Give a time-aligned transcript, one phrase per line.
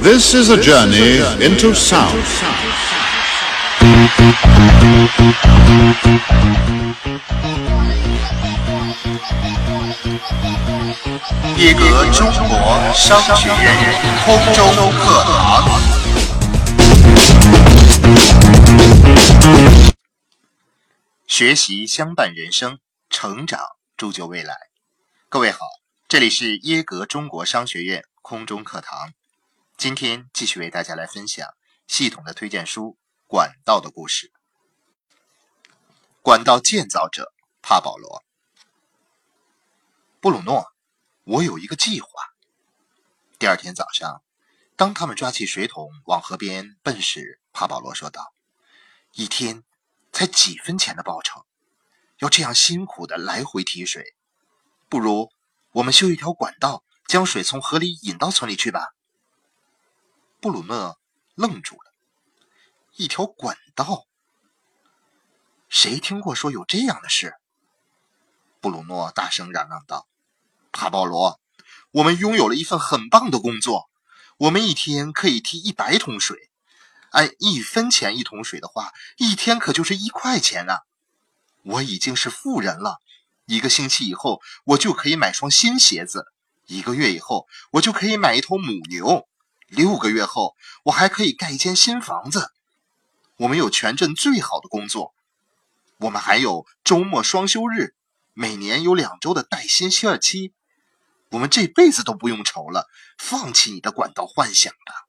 [0.00, 2.14] This is a journey into sound.
[11.56, 13.74] 耶格中国商学院
[14.24, 15.80] 空中课堂。
[21.26, 22.78] 学习相伴人生，
[23.10, 23.58] 成长
[23.96, 24.54] 铸就未来。
[25.28, 25.58] 各位好，
[26.06, 29.12] 这里是耶格中国商学院空中课堂。
[29.78, 31.48] 今天继续为大家来分享
[31.86, 32.82] 系统的推荐书
[33.28, 34.26] 《管道的故事》。
[36.20, 37.32] 管道建造者
[37.62, 38.24] 帕保罗，
[40.18, 40.66] 布鲁诺，
[41.22, 42.08] 我有一个计划。
[43.38, 44.20] 第二天早上，
[44.74, 48.34] 当他们抓起水桶往河边奔时，帕保罗说道
[49.14, 49.62] ：“一天
[50.12, 51.46] 才几分钱的报酬，
[52.18, 54.16] 要这样辛苦的来回提水，
[54.88, 55.30] 不如
[55.70, 58.80] 我们修一条管道，将水从河里引到村里去吧。”
[60.40, 61.00] 布鲁诺
[61.34, 61.92] 愣住了，
[62.94, 64.06] 一条管道。
[65.68, 67.34] 谁听过说有这样的事？
[68.60, 70.06] 布鲁诺大声嚷嚷道
[70.70, 71.40] ：“帕保罗，
[71.90, 73.90] 我们拥有了一份很棒的工作，
[74.36, 76.48] 我们一天可以提一百桶水。
[77.10, 80.82] 按一分钱一桶水的话，一天可就是一块钱啊！
[81.64, 82.98] 我已经是富人了，
[83.46, 86.26] 一个星期以后我就可以买双新鞋子，
[86.66, 89.26] 一个月以后我就可以买一头母牛，
[89.68, 92.52] 六个月后我还可以盖一间新房子。
[93.36, 95.14] 我们有全镇最好的工作。”
[95.98, 97.92] 我们还有周末双休日，
[98.32, 100.52] 每年有两周的带薪休假期，
[101.30, 102.88] 我们这辈子都不用愁了。
[103.18, 105.08] 放弃你的管道幻想吧。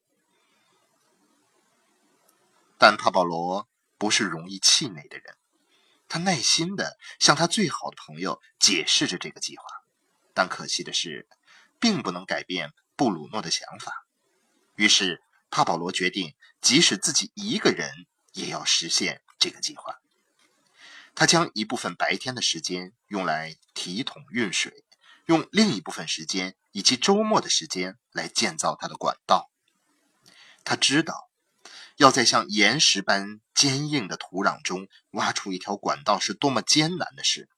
[2.79, 3.67] 但帕保罗
[3.99, 5.37] 不是容易气馁的人，
[6.07, 9.63] 他耐心的向他最好的朋友解释着这个计划，
[10.33, 11.27] 但可惜的是，
[11.79, 14.07] 并不能改变布鲁诺的想法。
[14.79, 17.91] 于是，帕保罗决定，即使自己一个人，
[18.31, 19.95] 也要实现这个计划。
[21.13, 24.85] 他将一部分白天的时间用来提桶运水，
[25.25, 29.51] 用另一部分时间以及周末的时间来建造他的管道。
[30.63, 31.29] 他知道，
[31.97, 37.49] 要在像岩石般坚硬的土壤中挖出一条管道是多么艰难的事，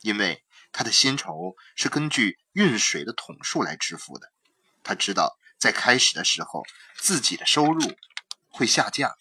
[0.00, 0.42] 因为
[0.72, 4.32] 他的薪酬是根据运水的桶数来支付的。
[4.82, 6.64] 他知道，在开始的时候
[6.96, 7.96] 自己的收入
[8.48, 9.16] 会下降。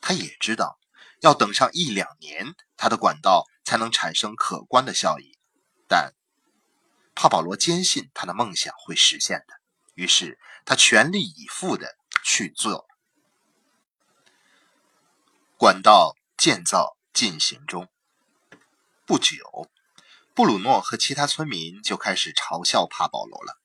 [0.00, 0.78] 他也知道。
[1.20, 5.38] 要等上一两年，他的管道才能产生可观的效益。
[5.86, 6.14] 但
[7.14, 9.54] 帕保罗坚信他的梦想会实现的，
[9.94, 12.88] 于是他全力以赴的去做。
[15.56, 17.88] 管道建造进行中。
[19.06, 19.70] 不久，
[20.34, 23.60] 布鲁诺和其他村民就开始嘲笑帕保罗了，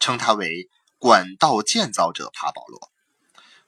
[0.00, 2.92] 称他为“管道建造者帕保罗”。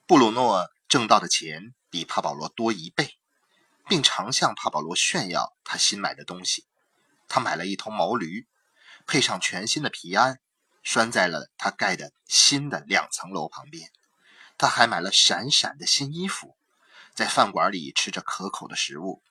[0.05, 3.17] 布鲁诺挣到的钱比帕保罗多一倍。
[3.91, 6.65] 并常向帕保罗炫耀他新买的东西。
[7.27, 8.47] 他买了一头毛驴，
[9.05, 10.39] 配上全新的皮鞍，
[10.81, 13.91] 拴在了他盖的新的两层楼旁边。
[14.57, 16.55] 他还买了闪闪的新衣服，
[17.13, 19.21] 在饭馆里吃着可口的食物。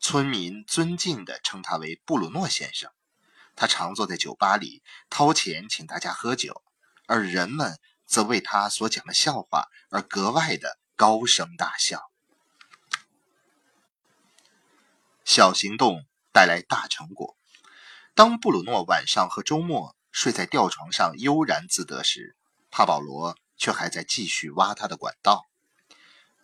[0.00, 2.90] 村民尊敬地称他为布鲁诺先生。
[3.54, 6.64] 他常坐在酒吧里掏钱请大家喝酒，
[7.10, 7.76] 而人们
[8.06, 12.08] 则为他所讲的笑话而格外的高声大笑。
[15.24, 17.36] 小行动带来大成果。
[18.14, 22.36] 当布鲁诺晚上和周末睡在吊床上悠然自得时，
[22.70, 25.48] 帕保罗却还在继续挖他的管道。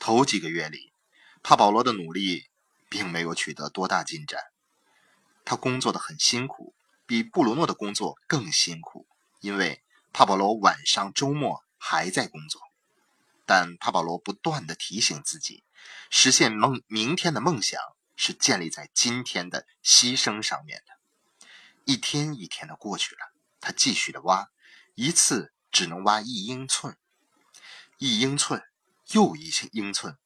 [0.01, 0.93] 头几个月里，
[1.45, 2.47] 帕保罗的努力
[2.89, 4.41] 并没有取得多大进展。
[5.45, 6.75] 他工作的很辛苦，
[7.07, 9.07] 比布鲁诺的工作更辛苦，
[9.39, 9.81] 因为
[10.19, 12.63] 帕保罗晚上、周末还在工作。
[13.45, 15.63] 但帕保罗不断的提醒自己，
[16.09, 17.79] 实现梦明天的梦想。
[18.19, 21.47] 是建立在今天的牺牲上面的。
[21.85, 23.21] 一天一天的过去了，
[23.61, 24.49] 他继续的挖，
[24.95, 26.97] 一次只能挖一英寸，
[27.99, 28.63] 一英寸
[29.09, 30.17] 又一英寸，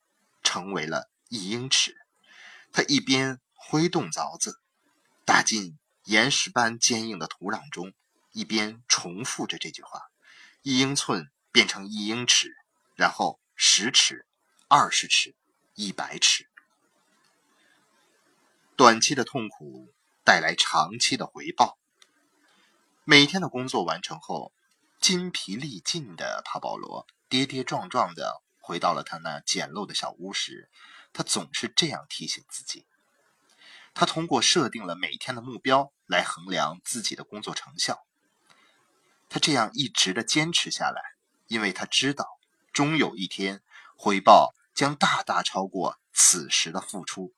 [0.45, 1.97] 成为了一英尺。
[2.71, 4.61] 他一边挥动凿子，
[5.25, 7.93] 打进岩石般坚硬的土壤中，
[8.33, 10.11] 一边重复着这句话：
[10.63, 12.55] 一英寸变成一英尺，
[12.95, 14.27] 然后十尺、
[14.69, 15.35] 二十尺、
[15.75, 16.49] 一百尺。
[18.77, 19.93] 短期的痛苦
[20.25, 21.77] 带来长期的回报。
[23.05, 24.53] 每天的工作完成后，
[25.01, 30.71] 筋疲力尽的帕保罗跌跌撞撞的回到了他那简陋的小屋时，
[31.13, 32.87] 他总是这样提醒自己：
[33.93, 38.07] 他通过设定了每天的目标来衡量自己的工作成效。
[39.31, 41.01] 他这样一直的坚持下来，
[41.47, 42.27] 因为他知道，
[42.73, 43.63] 终有一天
[43.97, 47.33] 回报将大大超过此时的付出。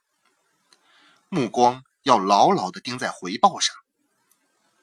[1.28, 3.76] 目光要牢牢的盯在回报上。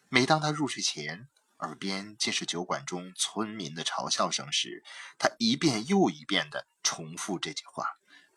[0.08, 1.28] 每当他入睡前，
[1.58, 4.84] 耳边尽是酒馆中村民的嘲笑声时，
[5.18, 7.86] 他一遍又一遍地重复这句话：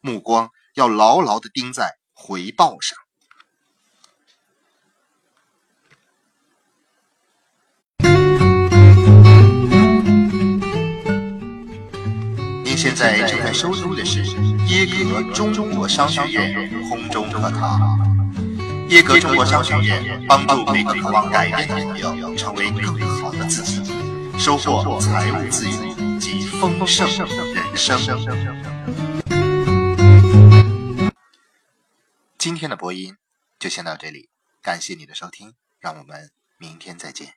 [0.00, 2.98] 目光要牢牢地盯在回报上。
[13.02, 14.22] 在正在收听的是
[14.68, 17.98] 耶格中国商学院空中课堂。
[18.90, 23.92] 耶格中国商学院帮助每个渴望改变的朋友成为更好的自己，
[24.38, 27.98] 收获财务自由及丰盛人生。
[32.38, 33.16] 今天的播音
[33.58, 34.28] 就先到这里，
[34.62, 37.34] 感谢你的收听，让我们明天再见。